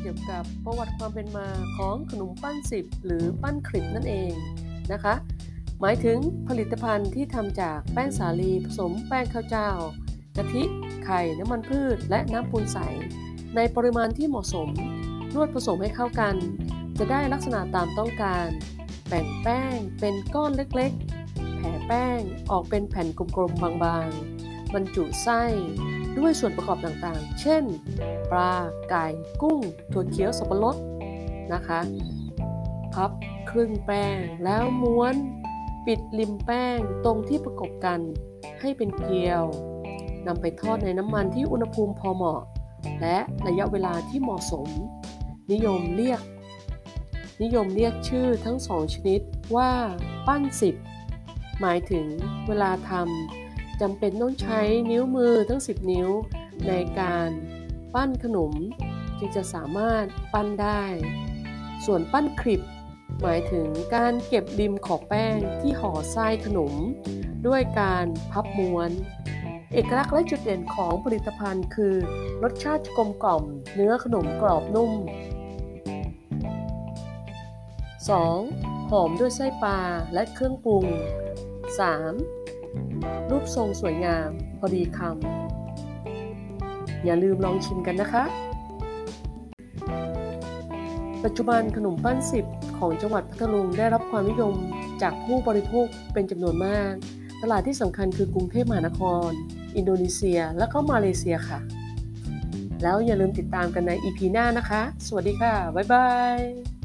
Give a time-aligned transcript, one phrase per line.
[0.00, 1.46] เกี่ยวกับประวัติความเป็นมา
[1.76, 4.32] ของขนมปั้นสิบหรือปั้นคลิปนั่นเอง
[4.92, 5.14] นะคะ
[5.80, 9.70] หมายถึงผลิตภัณฑ์ที่ทำจากแป้งสาลีผสมแป้งข้าวเจ้า
[10.36, 10.62] กะทิ
[11.04, 12.78] ไข่น้ำมันพืช และน้ำปูนใส
[13.56, 14.68] ในปริมาณที่เหมาะสม
[15.34, 16.34] นวดผสมให้เข้ากัน
[16.98, 18.46] จะได้ลักษณะตามต้องการ
[19.08, 22.20] แบ่งแป้งเป็นก้อนเล็กๆ แผ่แป้ง
[22.50, 25.42] ออกเป็นแผ่นกลมๆบางๆ บรรจุไส้
[26.18, 27.62] ด้วยส่วนประกอบต่างๆ เช่น
[28.30, 28.52] ปลา
[28.90, 29.06] ไก่
[29.42, 29.60] กุ้ง
[29.92, 30.76] ถั่วเขียวสับปะรด
[31.52, 31.80] นะคะ
[32.94, 33.10] พับ
[33.50, 35.14] ครึ่งแป้ง แล้วม้วน
[35.86, 38.00] ปิดริมแป้งตรงที่ประกบกัน
[38.60, 39.44] ให้เป็นเกลียว
[40.26, 42.40] นำไปทอดในน้ำมันที่อุณหภูมิพอเหมาะ
[43.00, 44.68] และระยะเวลาที่เหมาะสม
[45.52, 46.22] นิยมเรียก
[47.42, 49.20] นิยมเรียกชื่อทั้งสองชนิด
[49.56, 49.70] ว่า
[50.26, 50.74] ปั้นสิบ
[51.60, 52.06] หมายถึง
[52.48, 53.49] เวลาทำ
[53.80, 56.08] จำเป็นต้องใช้นิ้วมือทั้ง 10 นิ้ว
[56.68, 57.28] ในการ
[57.94, 58.52] ปั้นขนม
[59.18, 60.82] จึงจะสามารถปั้นได้
[61.84, 62.62] ส่วนปั้นคลิป
[63.20, 66.74] หมายถึงการเก็บริมขอบแป้งที่ห่อไส้ขนม
[67.46, 68.90] ด้วยการพับม้วน
[69.72, 71.94] เอกลักษณ์และจุดเด่นของผลิตภัณฑ์คือ
[72.42, 74.92] รสชาติกลมกล่อม เนื้อขนมกรอบนุ่ม
[78.10, 78.90] 2.
[78.90, 79.78] หอมด้วยไส้ปลา
[80.14, 80.84] และเครื่องปรุง
[81.68, 82.39] 3.
[83.30, 88.24] รูปทรงสวยงาม พอดีคำ อย่าลืมลองชิมกันนะคะ
[91.24, 92.44] ปัจจุบันขนมปั้นสิบ
[92.78, 94.54] ของจังหวัดพัทลุงได้รับความนิยม
[95.02, 96.92] จากผู้บริโภคเป็นจำนวนมาก
[97.42, 99.28] ตลาดที่สำคัญคือกรุงเทพมหานคร
[99.76, 101.60] อินโดนีเซีย และก็มาเลเซียค่ะ
[102.82, 106.79] แล้วอย่าลืมติดตามกันใน EP หน้านะคะ สวัสดีค่ะ บ๊ายบาย